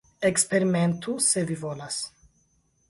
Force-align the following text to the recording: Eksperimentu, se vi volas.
Eksperimentu, 0.29 1.15
se 1.27 1.47
vi 1.51 1.59
volas. 1.67 2.03